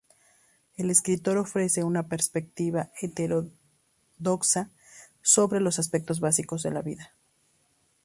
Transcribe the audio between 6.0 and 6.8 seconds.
básicos de